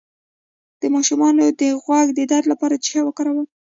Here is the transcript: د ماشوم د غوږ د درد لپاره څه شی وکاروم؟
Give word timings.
د 0.79 0.83
ماشوم 0.93 1.21
د 1.61 1.61
غوږ 1.83 2.07
د 2.13 2.19
درد 2.31 2.45
لپاره 2.51 2.75
څه 2.83 2.87
شی 2.89 2.99
وکاروم؟ 3.03 3.47